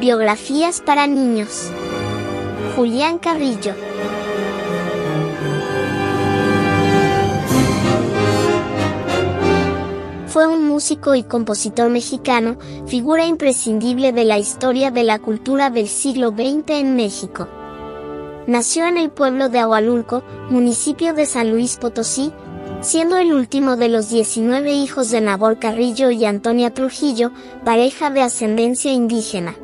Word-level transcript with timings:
Biografías 0.00 0.80
para 0.80 1.08
niños. 1.08 1.72
Julián 2.76 3.18
Carrillo. 3.18 3.74
Fue 10.28 10.46
un 10.46 10.68
músico 10.68 11.16
y 11.16 11.24
compositor 11.24 11.90
mexicano, 11.90 12.58
figura 12.86 13.26
imprescindible 13.26 14.12
de 14.12 14.22
la 14.22 14.38
historia 14.38 14.92
de 14.92 15.02
la 15.02 15.18
cultura 15.18 15.68
del 15.68 15.88
siglo 15.88 16.30
XX 16.30 16.70
en 16.70 16.94
México. 16.94 17.48
Nació 18.46 18.86
en 18.86 18.98
el 18.98 19.10
pueblo 19.10 19.48
de 19.48 19.58
Agualulco, 19.58 20.22
municipio 20.48 21.12
de 21.12 21.26
San 21.26 21.50
Luis 21.50 21.76
Potosí, 21.76 22.32
siendo 22.82 23.16
el 23.16 23.32
último 23.32 23.76
de 23.76 23.88
los 23.88 24.10
19 24.10 24.70
hijos 24.74 25.10
de 25.10 25.20
Nabor 25.20 25.58
Carrillo 25.58 26.12
y 26.12 26.24
Antonia 26.24 26.72
Trujillo, 26.72 27.32
pareja 27.64 28.10
de 28.10 28.22
ascendencia 28.22 28.92
indígena. 28.92 29.56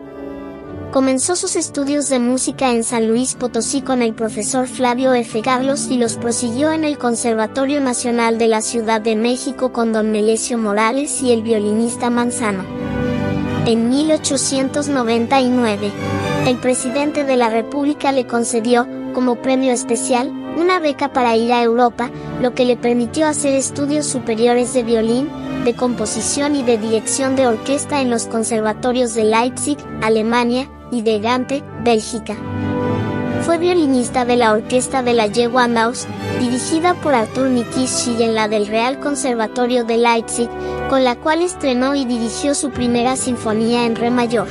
Comenzó 0.94 1.34
sus 1.34 1.56
estudios 1.56 2.08
de 2.08 2.20
música 2.20 2.70
en 2.70 2.84
San 2.84 3.08
Luis 3.08 3.34
Potosí 3.34 3.82
con 3.82 4.00
el 4.00 4.14
profesor 4.14 4.68
Flavio 4.68 5.12
F. 5.12 5.42
Carlos 5.42 5.88
y 5.90 5.98
los 5.98 6.14
prosiguió 6.14 6.70
en 6.70 6.84
el 6.84 6.98
Conservatorio 6.98 7.80
Nacional 7.80 8.38
de 8.38 8.46
la 8.46 8.60
Ciudad 8.60 9.00
de 9.00 9.16
México 9.16 9.72
con 9.72 9.92
don 9.92 10.12
Melesio 10.12 10.56
Morales 10.56 11.20
y 11.20 11.32
el 11.32 11.42
violinista 11.42 12.10
Manzano. 12.10 12.62
En 13.66 13.88
1899, 13.88 15.90
el 16.46 16.58
presidente 16.58 17.24
de 17.24 17.38
la 17.38 17.50
República 17.50 18.12
le 18.12 18.28
concedió, 18.28 18.86
como 19.14 19.42
premio 19.42 19.72
especial, 19.72 20.28
una 20.56 20.78
beca 20.78 21.12
para 21.12 21.34
ir 21.34 21.52
a 21.52 21.64
Europa, 21.64 22.08
lo 22.40 22.54
que 22.54 22.64
le 22.64 22.76
permitió 22.76 23.26
hacer 23.26 23.54
estudios 23.54 24.06
superiores 24.06 24.72
de 24.74 24.84
violín, 24.84 25.28
de 25.64 25.74
composición 25.74 26.54
y 26.54 26.62
de 26.62 26.78
dirección 26.78 27.34
de 27.34 27.48
orquesta 27.48 28.00
en 28.00 28.10
los 28.10 28.26
conservatorios 28.26 29.12
de 29.14 29.24
Leipzig, 29.24 29.78
Alemania, 30.00 30.68
y 30.90 31.02
de 31.02 31.20
Gante, 31.20 31.62
Bélgica. 31.82 32.36
Fue 33.42 33.58
violinista 33.58 34.24
de 34.24 34.36
la 34.36 34.52
orquesta 34.52 35.02
de 35.02 35.12
la 35.12 35.26
Yegua 35.26 35.68
Maus, 35.68 36.06
dirigida 36.40 36.94
por 36.94 37.14
Artur 37.14 37.48
Nikisch 37.48 38.08
y 38.08 38.22
en 38.22 38.34
la 38.34 38.48
del 38.48 38.66
Real 38.66 39.00
Conservatorio 39.00 39.84
de 39.84 39.98
Leipzig, 39.98 40.48
con 40.88 41.04
la 41.04 41.16
cual 41.16 41.42
estrenó 41.42 41.94
y 41.94 42.06
dirigió 42.06 42.54
su 42.54 42.70
primera 42.70 43.16
sinfonía 43.16 43.84
en 43.84 43.96
re 43.96 44.10
mayor. 44.10 44.48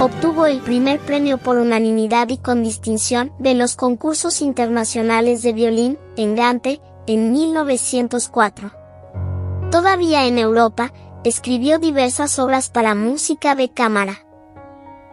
Obtuvo 0.00 0.46
el 0.46 0.60
primer 0.60 1.00
premio 1.00 1.38
por 1.38 1.58
unanimidad 1.58 2.28
y 2.30 2.38
con 2.38 2.62
distinción 2.62 3.32
de 3.38 3.54
los 3.54 3.76
concursos 3.76 4.40
internacionales 4.40 5.42
de 5.42 5.52
violín, 5.52 5.98
en 6.16 6.34
Gante, 6.34 6.80
en 7.06 7.30
1904. 7.30 8.72
Todavía 9.70 10.26
en 10.26 10.38
Europa, 10.38 10.92
escribió 11.24 11.78
diversas 11.78 12.38
obras 12.38 12.68
para 12.68 12.94
música 12.94 13.54
de 13.54 13.70
cámara. 13.70 14.24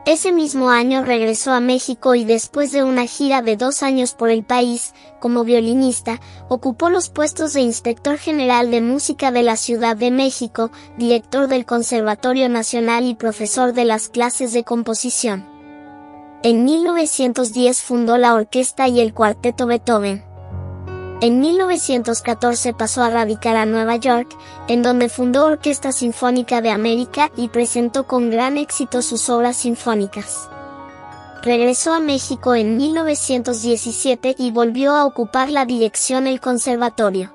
Ese 0.10 0.32
mismo 0.32 0.72
año 0.72 1.06
regresó 1.06 1.52
a 1.52 1.60
México 1.60 2.16
y 2.16 2.26
después 2.26 2.72
de 2.72 2.84
una 2.84 3.06
gira 3.06 3.44
de 3.44 3.58
dos 3.58 3.84
años 3.84 4.16
por 4.16 4.32
el 4.32 4.44
país, 4.44 4.96
como 5.20 5.44
violinista, 5.44 6.20
ocupó 6.48 6.90
los 6.90 7.12
puestos 7.12 7.54
de 7.54 7.62
Inspector 7.62 8.18
General 8.18 8.72
de 8.72 8.82
Música 8.82 9.32
de 9.32 9.44
la 9.44 9.56
Ciudad 9.56 9.96
de 9.96 10.10
México, 10.10 10.72
director 10.98 11.48
del 11.48 11.68
Conservatorio 11.68 12.50
Nacional 12.50 13.06
y 13.06 13.14
profesor 13.14 13.74
de 13.74 13.86
las 13.86 14.10
clases 14.10 14.52
de 14.52 14.64
composición. 14.64 15.46
En 16.42 16.66
1910 16.66 17.80
fundó 17.80 18.18
la 18.18 18.34
orquesta 18.34 18.88
y 18.88 19.02
el 19.02 19.14
cuarteto 19.14 19.68
Beethoven. 19.68 20.24
En 21.22 21.42
1914 21.42 22.74
pasó 22.74 23.04
a 23.04 23.10
radicar 23.10 23.58
a 23.58 23.66
Nueva 23.66 23.98
York, 23.98 24.30
en 24.70 24.82
donde 24.82 25.10
fundó 25.10 25.48
Orquesta 25.48 25.92
Sinfónica 25.92 26.62
de 26.62 26.70
América 26.70 27.30
y 27.36 27.50
presentó 27.50 28.08
con 28.08 28.30
gran 28.30 28.58
éxito 28.58 29.02
sus 29.02 29.30
obras 29.30 29.58
sinfónicas. 29.58 30.50
Regresó 31.44 31.94
a 31.94 32.00
México 32.00 32.56
en 32.56 32.78
1917 32.78 34.36
y 34.38 34.52
volvió 34.52 34.94
a 34.94 35.06
ocupar 35.06 35.50
la 35.50 35.66
dirección 35.66 36.24
del 36.24 36.40
conservatorio. 36.40 37.34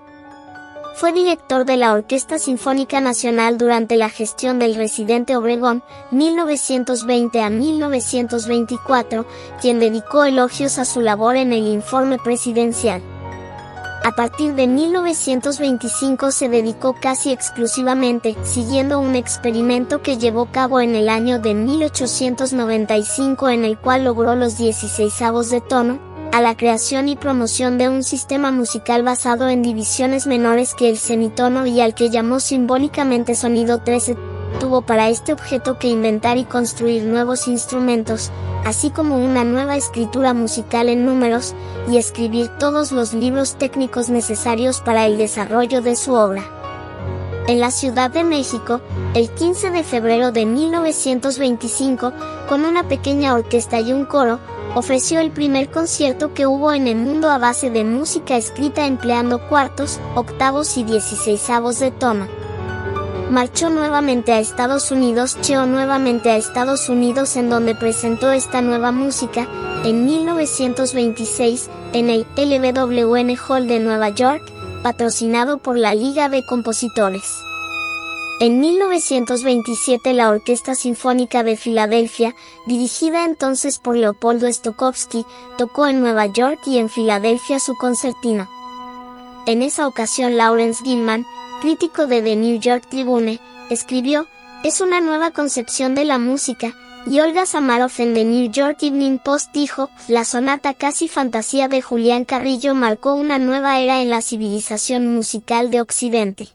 Fue 0.95 1.12
director 1.12 1.66
de 1.66 1.77
la 1.77 1.93
Orquesta 1.93 2.39
Sinfónica 2.39 3.03
Nacional 3.03 3.59
durante 3.59 3.97
la 3.97 4.09
gestión 4.09 4.59
del 4.59 4.77
residente 4.77 5.37
Obregón, 5.37 5.83
1920 6.11 7.43
a 7.43 7.51
1924, 7.51 9.27
quien 9.61 9.78
dedicó 9.78 10.25
elogios 10.25 10.78
a 10.78 10.87
su 10.87 11.03
labor 11.03 11.37
en 11.37 11.53
el 11.53 11.66
informe 11.66 12.16
presidencial. 12.19 13.03
A 14.04 14.12
partir 14.12 14.54
de 14.54 14.66
1925 14.66 16.31
se 16.31 16.50
dedicó 16.50 16.94
casi 17.00 17.32
exclusivamente, 17.32 18.37
siguiendo 18.42 19.00
un 19.00 19.15
experimento 19.15 20.03
que 20.03 20.19
llevó 20.19 20.42
a 20.42 20.53
cabo 20.53 20.81
en 20.81 20.94
el 20.94 21.09
año 21.09 21.38
de 21.38 21.54
1895 21.54 23.48
en 23.48 23.65
el 23.65 23.78
cual 23.78 24.04
logró 24.04 24.34
los 24.34 24.59
16 24.59 25.22
avos 25.22 25.48
de 25.48 25.62
tono, 25.62 25.98
a 26.34 26.42
la 26.42 26.54
creación 26.54 27.09
y 27.09 27.16
promoción 27.16 27.78
de 27.78 27.88
un 27.88 28.03
sistema 28.03 28.53
musical 28.53 29.03
basado 29.04 29.48
en 29.48 29.62
divisiones 29.62 30.26
menores 30.26 30.75
que 30.75 30.91
el 30.91 30.98
semitono 30.98 31.65
y 31.65 31.81
al 31.81 31.94
que 31.94 32.10
llamó 32.10 32.41
simbólicamente 32.41 33.34
sonido 33.34 33.78
13 33.78 34.19
tuvo 34.59 34.82
para 34.82 35.09
este 35.09 35.32
objeto 35.32 35.78
que 35.78 35.88
inventar 35.88 36.37
y 36.38 36.44
construir 36.44 37.04
nuevos 37.04 37.48
instrumentos, 37.48 38.31
así 38.65 38.91
como 38.91 39.16
una 39.16 39.44
nueva 39.44 39.76
escritura 39.76 40.34
musical 40.34 40.88
en 40.88 41.04
números, 41.04 41.54
y 41.91 41.98
escribir 41.98 42.48
todos 42.59 42.92
los 42.92 43.15
libros 43.15 43.56
técnicos 43.56 44.09
necesarios 44.09 44.81
para 44.81 45.06
el 45.06 45.19
desarrollo 45.19 45.82
de 45.82 45.97
su 45.97 46.12
obra. 46.15 46.44
En 47.47 47.60
la 47.60 47.70
Ciudad 47.70 48.10
de 48.10 48.25
México, 48.25 48.81
el 49.15 49.28
15 49.31 49.70
de 49.70 49.84
febrero 49.84 50.32
de 50.32 50.47
1925, 50.47 52.12
con 52.48 52.65
una 52.65 52.88
pequeña 52.88 53.34
orquesta 53.34 53.81
y 53.81 53.92
un 53.92 54.06
coro, 54.06 54.38
ofreció 54.75 55.21
el 55.21 55.31
primer 55.31 55.71
concierto 55.71 56.32
que 56.32 56.47
hubo 56.47 56.72
en 56.72 56.88
el 56.88 56.97
mundo 56.97 57.31
a 57.31 57.38
base 57.38 57.69
de 57.71 57.84
música 57.84 58.36
escrita 58.36 58.86
empleando 58.86 59.47
cuartos, 59.47 60.00
octavos 60.15 60.78
y 60.78 60.84
dieciséisavos 60.84 61.78
de 61.78 61.91
tono 61.91 62.44
marchó 63.31 63.71
nuevamente 63.71 64.33
a 64.33 64.39
Estados 64.39 64.91
Unidos, 64.91 65.37
cheó 65.41 65.67
nuevamente 65.67 66.31
a 66.31 66.37
Estados 66.37 66.89
Unidos 66.89 67.37
en 67.37 67.51
donde 67.51 67.75
presentó 67.75 68.33
esta 68.33 68.61
nueva 68.61 68.93
música, 68.93 69.49
en 69.85 70.05
1926, 70.05 71.71
en 71.93 72.11
el 72.11 72.27
LWN 72.37 73.37
Hall 73.49 73.67
de 73.67 73.81
Nueva 73.81 74.11
York, 74.11 74.43
patrocinado 74.83 75.59
por 75.59 75.79
la 75.79 75.95
Liga 75.95 76.29
de 76.29 76.45
Compositores. 76.45 77.45
En 78.41 78.59
1927 78.61 80.13
la 80.13 80.29
Orquesta 80.29 80.75
Sinfónica 80.75 81.45
de 81.45 81.57
Filadelfia, 81.57 82.34
dirigida 82.67 83.25
entonces 83.25 83.79
por 83.79 83.97
Leopoldo 83.97 84.53
Stokowski, 84.53 85.25
tocó 85.57 85.87
en 85.87 86.01
Nueva 86.01 86.27
York 86.27 86.59
y 86.67 86.79
en 86.79 86.89
Filadelfia 86.89 87.61
su 87.61 87.77
concertino. 87.77 88.49
En 89.47 89.60
esa 89.60 89.87
ocasión 89.87 90.38
Lawrence 90.38 90.82
Gilman, 90.82 91.27
crítico 91.60 92.06
de 92.06 92.22
The 92.22 92.34
New 92.34 92.59
York 92.59 92.87
Tribune, 92.88 93.41
escribió, 93.69 94.27
es 94.62 94.81
una 94.81 95.03
nueva 95.03 95.32
concepción 95.32 95.94
de 95.94 96.06
la 96.06 96.19
música, 96.19 96.75
y 97.06 97.21
Olga 97.21 97.44
Samaroff 97.44 98.00
en 98.00 98.15
The 98.15 98.25
New 98.25 98.50
York 98.50 98.78
Evening 98.83 99.19
Post 99.19 99.53
dijo, 99.53 99.91
la 100.09 100.25
sonata 100.25 100.72
casi 100.72 101.09
fantasía 101.09 101.69
de 101.69 101.83
Julián 101.83 102.25
Carrillo 102.25 102.75
marcó 102.75 103.15
una 103.15 103.38
nueva 103.38 103.78
era 103.81 104.00
en 104.00 104.09
la 104.09 104.22
civilización 104.22 105.15
musical 105.15 105.71
de 105.71 105.83
Occidente. 105.83 106.49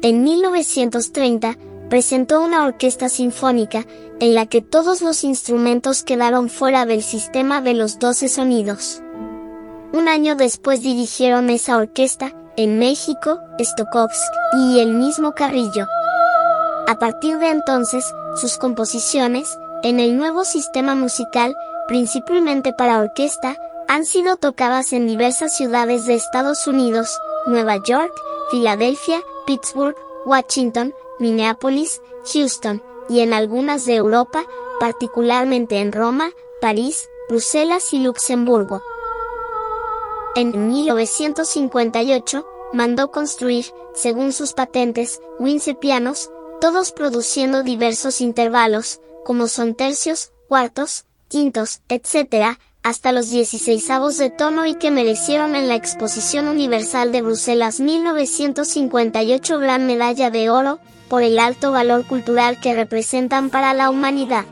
En 0.00 0.24
1930, 0.24 1.56
presentó 1.88 2.40
una 2.40 2.64
orquesta 2.64 3.08
sinfónica, 3.08 3.86
en 4.18 4.34
la 4.34 4.46
que 4.46 4.60
todos 4.60 5.02
los 5.02 5.22
instrumentos 5.22 6.02
quedaron 6.02 6.48
fuera 6.48 6.84
del 6.84 7.04
sistema 7.04 7.60
de 7.60 7.74
los 7.74 8.00
doce 8.00 8.28
sonidos. 8.28 9.02
Un 9.92 10.08
año 10.08 10.36
después 10.36 10.80
dirigieron 10.80 11.50
esa 11.50 11.76
orquesta, 11.76 12.32
en 12.56 12.78
México, 12.78 13.40
Stokowski 13.60 14.38
y 14.54 14.80
el 14.80 14.94
mismo 14.94 15.32
Carrillo. 15.32 15.86
A 16.86 16.98
partir 16.98 17.38
de 17.38 17.50
entonces, 17.50 18.04
sus 18.36 18.56
composiciones, 18.56 19.58
en 19.82 20.00
el 20.00 20.16
nuevo 20.16 20.44
sistema 20.44 20.94
musical, 20.94 21.54
principalmente 21.88 22.72
para 22.72 23.00
orquesta, 23.00 23.56
han 23.86 24.06
sido 24.06 24.36
tocadas 24.36 24.94
en 24.94 25.06
diversas 25.06 25.54
ciudades 25.54 26.06
de 26.06 26.14
Estados 26.14 26.66
Unidos, 26.66 27.18
Nueva 27.46 27.76
York, 27.84 28.12
Filadelfia, 28.50 29.20
Pittsburgh, 29.46 29.96
Washington, 30.24 30.94
Minneapolis, 31.18 32.00
Houston, 32.32 32.82
y 33.10 33.20
en 33.20 33.34
algunas 33.34 33.84
de 33.84 33.96
Europa, 33.96 34.44
particularmente 34.80 35.80
en 35.80 35.92
Roma, 35.92 36.30
París, 36.60 37.08
Bruselas 37.28 37.92
y 37.92 37.98
Luxemburgo. 37.98 38.82
En 40.34 40.68
1958, 40.68 42.46
mandó 42.72 43.10
construir, 43.10 43.66
según 43.94 44.32
sus 44.32 44.54
patentes, 44.54 45.20
15 45.38 45.74
pianos, 45.74 46.30
todos 46.58 46.92
produciendo 46.92 47.62
diversos 47.62 48.22
intervalos, 48.22 49.00
como 49.24 49.46
son 49.46 49.74
tercios, 49.74 50.32
cuartos, 50.48 51.04
quintos, 51.28 51.80
etc., 51.88 52.56
hasta 52.82 53.12
los 53.12 53.30
16 53.30 53.88
de 54.18 54.30
tono 54.30 54.66
y 54.66 54.74
que 54.74 54.90
merecieron 54.90 55.54
en 55.54 55.68
la 55.68 55.76
Exposición 55.76 56.48
Universal 56.48 57.12
de 57.12 57.22
Bruselas 57.22 57.78
1958 57.78 59.58
Gran 59.58 59.86
Medalla 59.86 60.30
de 60.30 60.50
Oro, 60.50 60.80
por 61.08 61.22
el 61.22 61.38
alto 61.38 61.72
valor 61.72 62.06
cultural 62.06 62.58
que 62.58 62.74
representan 62.74 63.50
para 63.50 63.74
la 63.74 63.90
humanidad. 63.90 64.46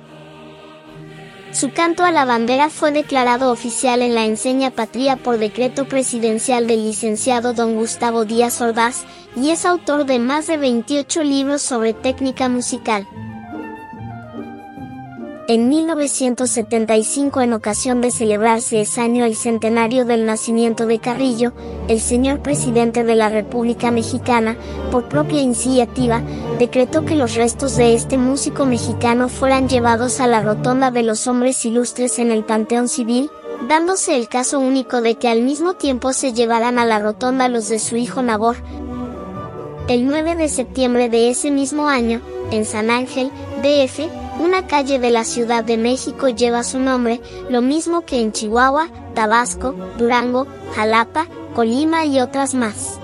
Su 1.52 1.72
canto 1.72 2.04
a 2.04 2.12
la 2.12 2.24
bandera 2.24 2.70
fue 2.70 2.92
declarado 2.92 3.50
oficial 3.50 4.02
en 4.02 4.14
la 4.14 4.24
enseña 4.24 4.70
patria 4.70 5.16
por 5.16 5.38
decreto 5.38 5.84
presidencial 5.88 6.68
del 6.68 6.84
licenciado 6.84 7.54
don 7.54 7.74
Gustavo 7.74 8.24
Díaz 8.24 8.60
Ordaz, 8.60 9.04
y 9.34 9.50
es 9.50 9.66
autor 9.66 10.06
de 10.06 10.20
más 10.20 10.46
de 10.46 10.58
28 10.58 11.24
libros 11.24 11.62
sobre 11.62 11.92
técnica 11.92 12.48
musical. 12.48 13.06
En 15.50 15.68
1975, 15.68 17.40
en 17.40 17.54
ocasión 17.54 18.00
de 18.00 18.12
celebrarse 18.12 18.82
ese 18.82 19.00
año 19.00 19.24
el 19.24 19.34
centenario 19.34 20.04
del 20.04 20.24
nacimiento 20.24 20.86
de 20.86 21.00
Carrillo, 21.00 21.52
el 21.88 22.00
señor 22.00 22.38
presidente 22.38 23.02
de 23.02 23.16
la 23.16 23.30
República 23.30 23.90
Mexicana, 23.90 24.56
por 24.92 25.08
propia 25.08 25.40
iniciativa, 25.40 26.22
decretó 26.60 27.04
que 27.04 27.16
los 27.16 27.34
restos 27.34 27.76
de 27.76 27.94
este 27.94 28.16
músico 28.16 28.64
mexicano 28.64 29.28
fueran 29.28 29.68
llevados 29.68 30.20
a 30.20 30.28
la 30.28 30.40
rotonda 30.40 30.92
de 30.92 31.02
los 31.02 31.26
hombres 31.26 31.64
ilustres 31.64 32.20
en 32.20 32.30
el 32.30 32.44
Panteón 32.44 32.86
Civil, 32.86 33.28
dándose 33.68 34.14
el 34.14 34.28
caso 34.28 34.60
único 34.60 35.00
de 35.00 35.16
que 35.16 35.26
al 35.26 35.42
mismo 35.42 35.74
tiempo 35.74 36.12
se 36.12 36.32
llevaran 36.32 36.78
a 36.78 36.86
la 36.86 37.00
rotonda 37.00 37.48
los 37.48 37.68
de 37.68 37.80
su 37.80 37.96
hijo 37.96 38.22
Nabor. 38.22 38.58
El 39.88 40.06
9 40.06 40.36
de 40.36 40.48
septiembre 40.48 41.08
de 41.08 41.28
ese 41.28 41.50
mismo 41.50 41.88
año, 41.88 42.20
en 42.52 42.64
San 42.64 42.88
Ángel, 42.88 43.32
DF, 43.64 44.19
una 44.40 44.66
calle 44.66 44.98
de 44.98 45.10
la 45.10 45.24
Ciudad 45.24 45.62
de 45.62 45.76
México 45.76 46.28
lleva 46.28 46.64
su 46.64 46.78
nombre, 46.78 47.20
lo 47.50 47.60
mismo 47.60 48.00
que 48.00 48.20
en 48.20 48.32
Chihuahua, 48.32 48.88
Tabasco, 49.14 49.74
Durango, 49.98 50.46
Jalapa, 50.74 51.26
Colima 51.54 52.06
y 52.06 52.20
otras 52.20 52.54
más. 52.54 52.98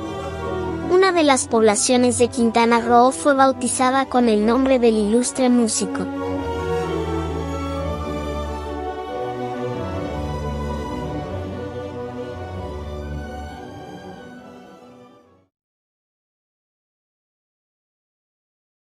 Una 0.91 1.12
de 1.12 1.25
las 1.25 1.47
poblaciones 1.47 2.17
de 2.17 2.29
Quintana 2.29 2.81
Roo 2.81 3.11
fue 3.11 3.35
bautizada 3.35 4.06
con 4.06 4.29
el 4.29 4.47
nombre 4.47 4.79
del 4.79 4.97
ilustre 4.97 5.50
músico. 5.50 6.16